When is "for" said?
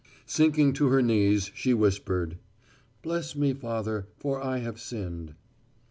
4.17-4.43